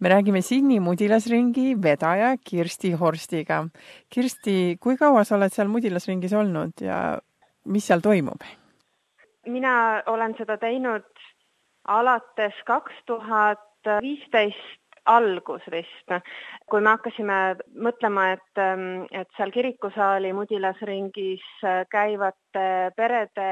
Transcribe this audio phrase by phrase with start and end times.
[0.00, 3.62] me räägime Sydney mudilasringi vedaja Kirsti Horstiga.
[4.12, 7.18] Kirsti, kui kaua sa oled seal mudilasringis olnud ja
[7.66, 8.44] mis seal toimub?
[9.46, 11.06] mina olen seda teinud
[11.86, 13.62] alates kaks tuhat
[14.02, 16.14] viisteist algus vist,
[16.66, 17.36] kui me hakkasime
[17.78, 18.60] mõtlema, et,
[19.14, 21.44] et seal kirikusaali mudilasringis
[21.92, 22.66] käivate
[22.96, 23.50] perede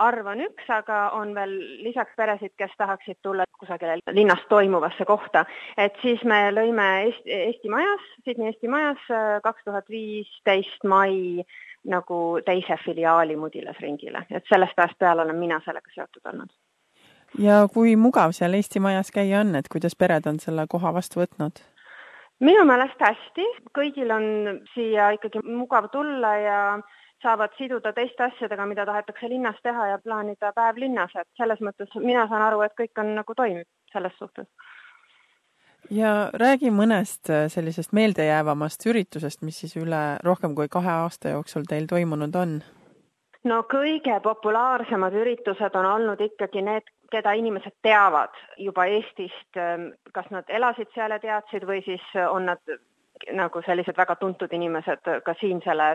[0.00, 1.52] arv on üks, aga on veel
[1.84, 5.44] lisaks peresid, kes tahaksid tulla kusagile linnas toimuvasse kohta.
[5.76, 9.10] et siis me lõime Eesti, Eesti Majas, Sydney Eesti Majas
[9.44, 11.44] kaks tuhat viisteist mai
[11.88, 16.52] nagu teise filiaali mudilasringile, et sellest ajast peale olen mina sellega seotud olnud.
[17.38, 21.20] ja kui mugav seal Eesti Majas käia on, et kuidas pered on selle koha vastu
[21.20, 21.62] võtnud?
[22.40, 24.26] minu meelest hästi, kõigil on
[24.74, 26.60] siia ikkagi mugav tulla ja
[27.22, 31.94] saavad siduda teiste asjadega, mida tahetakse linnas teha ja plaanida päev linnas, et selles mõttes
[32.00, 34.46] mina saan aru, et kõik on nagu toimib selles suhtes.
[35.90, 41.64] ja räägi mõnest äh, sellisest meeldejäävamast üritusest, mis siis üle rohkem kui kahe aasta jooksul
[41.68, 42.60] teil toimunud on?
[43.44, 50.30] no kõige populaarsemad üritused on olnud ikkagi need, keda inimesed teavad juba Eestist, ähm, kas
[50.30, 52.80] nad elasid seal ja teadsid või siis on nad
[53.32, 55.94] nagu sellised väga tuntud inimesed ka siinsele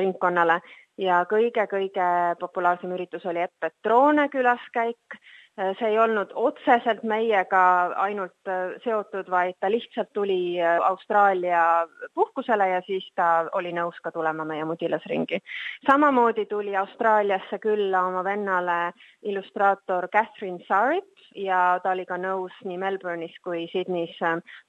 [0.00, 0.60] ringkonnale.
[1.00, 2.08] Ja kõige-kõige
[2.40, 5.16] populaarsem üritus oli Epp Petrone külaskäik
[5.56, 7.62] see ei olnud otseselt meiega
[8.00, 13.98] ainult äh, seotud, vaid ta lihtsalt tuli äh, Austraalia puhkusele ja siis ta oli nõus
[14.02, 15.42] ka tulema meie mudilasringi.
[15.90, 22.78] samamoodi tuli Austraaliasse külla oma vennale illustraator Catherine Sarip ja ta oli ka nõus nii
[22.78, 24.16] Melbourne'is kui Sydney's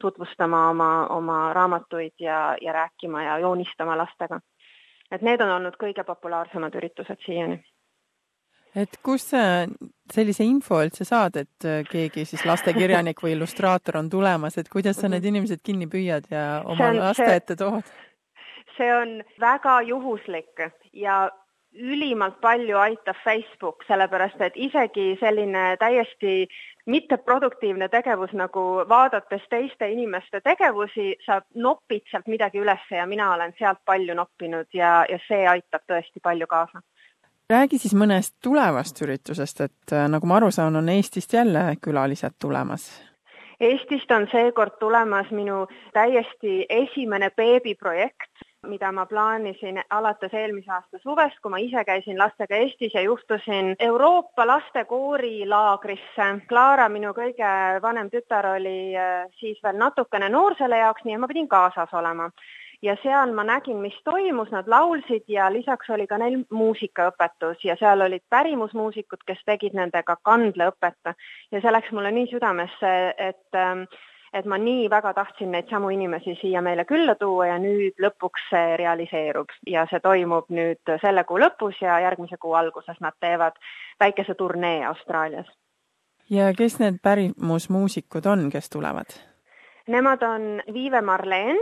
[0.02, 4.40] tutvustama oma, oma raamatuid ja, ja rääkima ja joonistama lastega.
[5.12, 7.64] et need on olnud kõige populaarsemad üritused siiani
[8.76, 9.44] et kust sa
[10.14, 15.00] sellise info üldse saad, et äh, keegi siis lastekirjanik või illustraator on tulemas, et kuidas
[15.00, 17.94] sa need inimesed kinni püüad ja oma on, laste ette tood?
[18.74, 20.64] see on väga juhuslik
[20.98, 21.30] ja
[21.74, 26.48] ülimalt palju aitab Facebook, sellepärast et isegi selline täiesti
[26.86, 33.54] mitteproduktiivne tegevus nagu vaadates teiste inimeste tegevusi, sa nopid sealt midagi üles ja mina olen
[33.58, 36.84] sealt palju noppinud ja, ja see aitab tõesti palju kaasa
[37.50, 42.40] räägi siis mõnest tulevast üritusest, et äh, nagu ma aru saan, on Eestist jälle külalised
[42.40, 42.92] tulemas.
[43.60, 48.32] Eestist on seekord tulemas minu täiesti esimene beebiprojekt,
[48.68, 53.76] mida ma plaanisin alates eelmise aasta suvest, kui ma ise käisin lastega Eestis ja juhtusin
[53.80, 56.28] Euroopa lastekoori laagrisse.
[56.50, 61.24] Klaara, minu kõige vanem tütar, oli äh, siis veel natukene noor selle jaoks, nii et
[61.24, 62.30] ma pidin kaasas olema
[62.84, 67.78] ja seal ma nägin, mis toimus, nad laulsid ja lisaks oli ka neil muusikaõpetus ja
[67.80, 71.14] seal olid pärimusmuusikud, kes tegid nendega kandleõpet
[71.52, 73.88] ja see läks mulle nii südamesse, et ähm,
[74.34, 78.48] et ma nii väga tahtsin neid samu inimesi siia meile külla tuua ja nüüd lõpuks
[78.50, 83.60] see realiseerub ja see toimub nüüd selle kuu lõpus ja järgmise kuu alguses nad teevad
[84.02, 85.48] väikese turnee Austraalias.
[86.30, 89.14] ja kes need pärimusmuusikud on, kes tulevad?
[89.88, 91.60] Nemad on Viive Marleen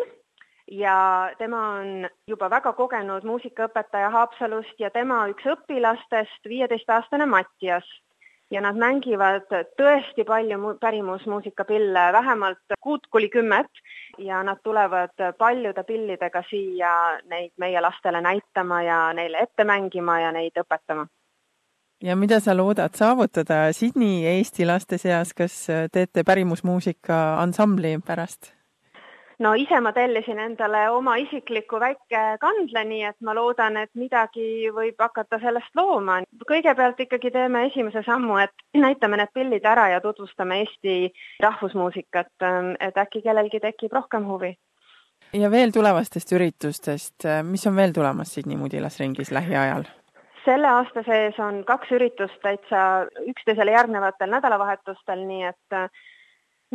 [0.71, 7.87] ja tema on juba väga kogenud muusikaõpetaja Haapsalust ja tema üks õpilastest, viieteistaastane Mattias
[8.51, 9.47] ja nad mängivad
[9.79, 13.83] tõesti palju pärimusmuusikapille, vähemalt kuut kuni kümmet
[14.17, 16.93] ja nad tulevad paljude pillidega siia
[17.29, 21.07] neid meie lastele näitama ja neile ette mängima ja neid õpetama.
[22.03, 28.60] ja mida sa loodad saavutada Sydney Eesti laste seas, kas teete pärimusmuusika ansambli pärast?
[29.41, 34.69] No ise ma tellisin endale oma isikliku väike kandle, nii et ma loodan, et midagi
[34.74, 36.22] võib hakata sellest looma.
[36.47, 40.97] kõigepealt ikkagi teeme esimese sammu, et näitame need pillid ära ja tutvustame Eesti
[41.44, 42.34] rahvusmuusikat,
[42.80, 44.53] et äkki kellelgi tekib rohkem huvi.
[45.34, 49.90] ja veel tulevastest üritustest, mis on veel tulemas Sydney mudilasringis lähiajal?
[50.46, 55.91] selle aasta sees on kaks üritust täitsa üksteisele järgnevatel nädalavahetustel, nii et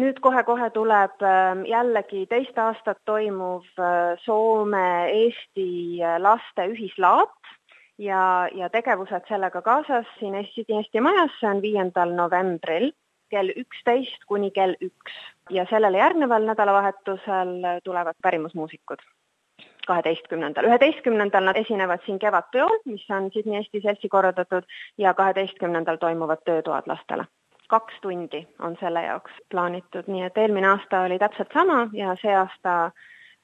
[0.01, 5.69] nüüd kohe-kohe tuleb ähm, jällegi teist aastat toimuv äh, Soome-Eesti
[6.05, 7.53] äh, laste ühislaat
[7.99, 12.91] ja, ja tegevused sellega kaasas siin Eesti, Eesti Majas, see on viiendal novembril
[13.33, 15.15] kell üksteist kuni kell üks.
[15.51, 19.03] Ja sellele järgneval nädalavahetusel tulevad pärimusmuusikud
[19.87, 24.67] kaheteistkümnendal, üheteistkümnendal nad esinevad siin Kevadpeol, mis on Sydney Eesti Seltsi korraldatud
[24.99, 27.29] ja kaheteistkümnendal toimuvad töötoad lastele
[27.69, 32.35] kaks tundi on selle jaoks plaanitud, nii et eelmine aasta oli täpselt sama ja see
[32.35, 32.91] aasta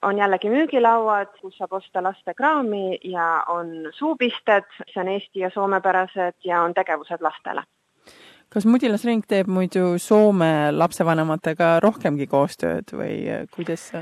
[0.02, 6.34] on jällegi müügilauad, kus saab osta lastekraami ja on suupisted, mis on eesti ja soomepärased
[6.44, 7.62] ja on tegevused lastele.
[8.52, 13.92] kas Mudilasring teeb muidu Soome lapsevanematega rohkemgi koostööd või kuidas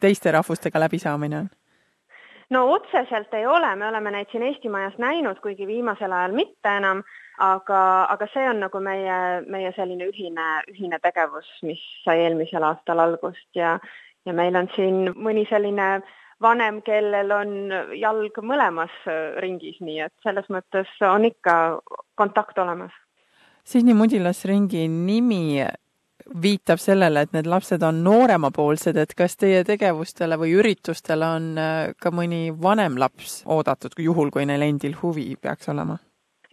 [0.00, 1.50] teiste rahvustega läbisaamine on?
[2.50, 6.76] No otseselt ei ole, me oleme neid siin Eesti Majas näinud, kuigi viimasel ajal mitte
[6.80, 7.02] enam,
[7.38, 7.80] aga,
[8.12, 13.48] aga see on nagu meie, meie selline ühine, ühine tegevus, mis sai eelmisel aastal algust
[13.58, 13.76] ja,
[14.26, 15.98] ja meil on siin mõni selline
[16.42, 17.52] vanem, kellel on
[17.98, 18.94] jalg mõlemas
[19.42, 21.58] ringis, nii et selles mõttes on ikka
[22.18, 22.94] kontakt olemas.
[23.68, 25.60] Sihni Mudilasringi nimi
[26.42, 31.78] viitab sellele, et need lapsed on nooremapoolsed, et kas teie tegevustele või üritustele on äh,
[32.00, 35.98] ka mõni vanem laps oodatud, juhul kui neil endil huvi peaks olema?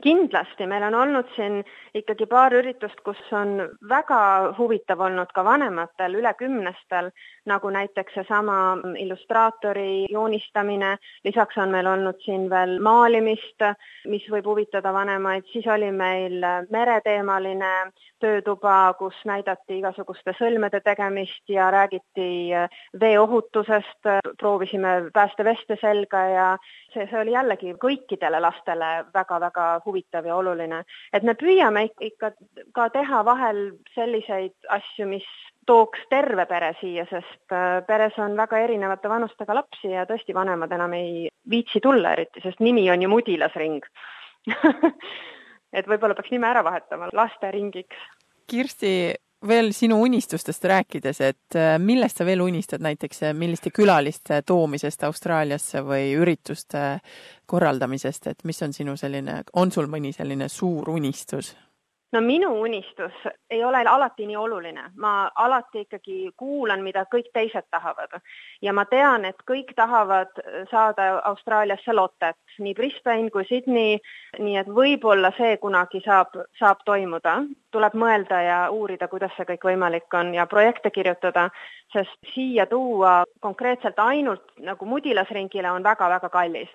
[0.04, 1.62] Kindlasti, meil on olnud siin
[1.96, 4.20] ikkagi paar üritust, kus on väga
[4.58, 7.12] huvitav olnud ka vanematel, üle kümnestel,
[7.48, 8.58] nagu näiteks seesama
[9.00, 13.64] illustraatori joonistamine, lisaks on meil olnud siin veel maalimist,
[14.12, 17.72] mis võib huvitada vanemaid, siis oli meil mereteemaline
[18.20, 22.52] töötuba, kus näidati igasuguste sõlmede tegemist ja räägiti
[23.00, 26.48] veeohutusest, proovisime päästeveste selga ja
[26.94, 30.84] see, see oli jällegi kõikidele lastele väga-väga huvitav ja oluline.
[31.14, 32.32] et me püüame ikka
[32.74, 33.62] ka teha vahel
[33.96, 35.28] selliseid asju, mis
[35.66, 40.72] tooks terve pere siia, sest äh, peres on väga erinevate vanustega lapsi ja tõesti, vanemad
[40.72, 43.86] enam ei viitsi tulla eriti, sest nimi on ju mudilasring
[45.78, 47.98] et võib-olla peaks nime ära vahetama lasteringiks.
[48.50, 48.92] Kirsti,
[49.48, 55.04] veel sinu unistustest rääkides, et äh, millest sa veel unistad näiteks, äh, milliste külaliste toomisest
[55.04, 57.00] Austraaliasse või ürituste
[57.46, 61.56] korraldamisest, et mis on sinu selline, on sul mõni selline suur unistus?
[62.16, 63.14] No minu unistus
[63.50, 68.16] ei ole alati nii oluline, ma alati ikkagi kuulan, mida kõik teised tahavad.
[68.64, 70.32] Ja ma tean, et kõik tahavad
[70.72, 73.98] saada Austraaliasse lotet, nii Brisbane kui Sydney,
[74.40, 77.42] nii et võib-olla see kunagi saab, saab toimuda,
[77.76, 81.50] tuleb mõelda ja uurida, kuidas see kõik võimalik on ja projekte kirjutada,
[81.94, 86.72] sest siia tuua konkreetselt ainult nagu mudilasringile on väga-väga kallis.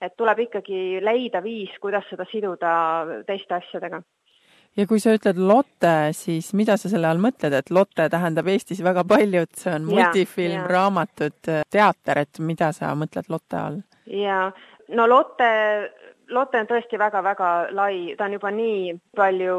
[0.00, 2.72] et tuleb ikkagi leida viis, kuidas seda siduda
[3.26, 4.02] teiste asjadega
[4.76, 8.82] ja kui sa ütled Lotte, siis mida sa selle all mõtled, et Lotte tähendab Eestis
[8.84, 13.82] väga palju, et see on multifilm, raamatud, teater, et mida sa mõtled Lotte all?
[14.10, 14.48] jaa,
[14.96, 15.50] no Lotte
[16.28, 19.56] Lotte on tõesti väga-väga lai, ta on juba nii palju,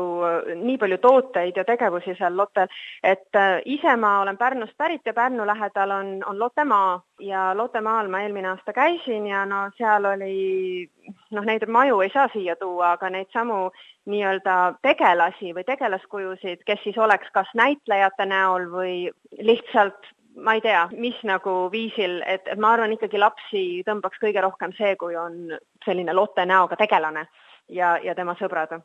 [0.61, 2.71] nii palju tooteid ja tegevusi seal Lottel,
[3.03, 8.09] et äh, ise ma olen Pärnust pärit ja Pärnu lähedal on, on Lottemaa ja Lottemaal
[8.09, 10.89] ma eelmine aasta käisin ja no seal oli
[11.31, 13.69] noh, neid maju ei saa siia tuua, aga neid samu
[14.09, 18.95] nii-öelda tegelasi või tegelaskujusid, kes siis oleks kas näitlejate näol või
[19.39, 24.43] lihtsalt ma ei tea, mis nagu viisil, et, et ma arvan ikkagi lapsi tõmbaks kõige
[24.43, 25.55] rohkem see, kui on
[25.85, 27.27] selline Lotte näoga tegelane
[27.69, 28.75] ja, ja tema sõbrad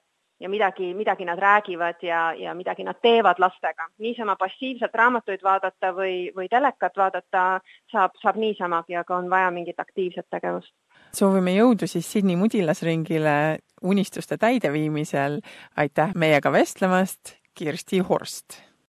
[0.41, 3.88] ja midagi, midagi nad räägivad ja, ja midagi nad teevad lastega.
[3.99, 7.61] niisama passiivselt raamatuid vaadata või, või telekat vaadata
[7.93, 10.73] saab, saab niisamagi, aga on vaja mingit aktiivset tegevust.
[11.12, 15.41] soovime jõudu siis Sydney mudilasringile unistuste täideviimisel.
[15.76, 18.70] aitäh meiega vestlemast, Kirsti Horst